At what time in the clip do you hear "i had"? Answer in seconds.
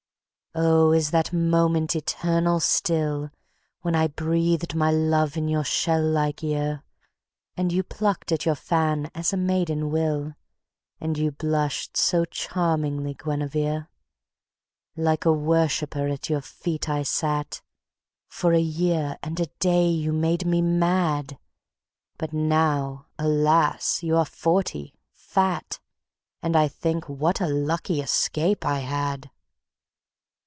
28.65-29.31